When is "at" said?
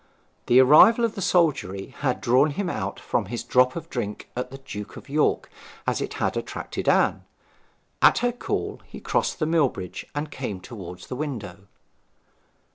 4.35-4.49, 8.01-8.17